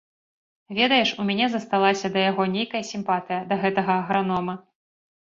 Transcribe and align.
Ведаеш, 0.77 1.09
у 1.23 1.25
мяне 1.27 1.45
засталася 1.55 2.11
да 2.15 2.19
яго 2.31 2.43
нейкая 2.55 2.81
сімпатыя, 2.91 3.39
да 3.53 3.59
гэтага 3.65 3.91
агранома. 4.05 4.57